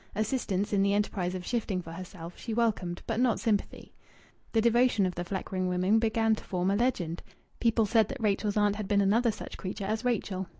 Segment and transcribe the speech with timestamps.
[0.15, 3.93] Assistance in the enterprise of shifting for herself she welcomed, but not sympathy.
[4.51, 7.21] The devotion of the Fleckring women began to form a legend.
[7.59, 10.47] People said that Rachel's aunt had been another such creature as Rachel.